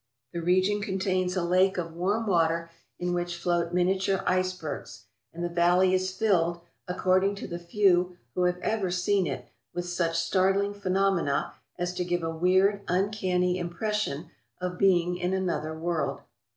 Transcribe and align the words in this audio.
The 0.33 0.41
region 0.41 0.81
contains 0.81 1.35
a 1.35 1.43
lake 1.43 1.77
of 1.77 1.93
warm 1.93 2.25
water 2.25 2.71
in 2.97 3.13
which 3.13 3.37
float 3.37 3.71
miniature 3.71 4.23
icebergs, 4.25 5.05
and 5.31 5.43
the 5.43 5.47
valley 5.47 5.93
is 5.93 6.11
filled, 6.11 6.61
according 6.87 7.35
to 7.35 7.47
the 7.47 7.59
few 7.59 8.17
who 8.33 8.45
have 8.45 8.57
ever 8.63 8.89
seen 8.89 9.27
it, 9.27 9.49
with 9.75 9.85
such 9.87 10.17
startling 10.17 10.73
phenomena 10.73 11.53
as 11.77 11.93
to 11.93 12.03
give 12.03 12.23
a 12.23 12.35
weird, 12.35 12.81
uncanny 12.87 13.59
im 13.59 13.69
pression 13.69 14.31
of 14.59 14.79
being 14.79 15.17
in 15.17 15.35
another 15.35 15.77
world. 15.77 16.21